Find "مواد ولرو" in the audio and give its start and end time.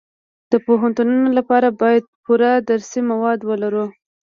3.09-3.85